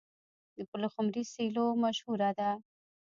د 0.55 0.57
پلخمري 0.71 1.23
سیلو 1.33 1.65
مشهوره 1.83 2.29
ده. 2.39 2.51